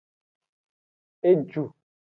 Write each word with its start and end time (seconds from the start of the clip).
Eju. 1.29 1.65